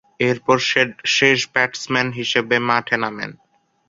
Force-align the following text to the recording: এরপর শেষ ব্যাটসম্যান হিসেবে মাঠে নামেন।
এরপর 0.21 0.57
শেষ 1.15 1.39
ব্যাটসম্যান 1.53 2.07
হিসেবে 2.19 2.55
মাঠে 2.69 2.95
নামেন। 3.03 3.31